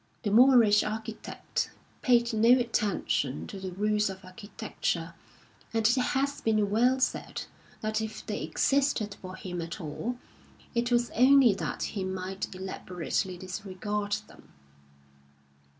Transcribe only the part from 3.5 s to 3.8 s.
the